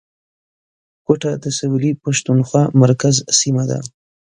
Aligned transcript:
کوټه 1.05 1.31
د 1.43 1.45
سویلي 1.57 1.91
پښتونخوا 2.03 2.63
مرکز 2.81 3.15
سیمه 3.39 3.63
ده 3.69 3.79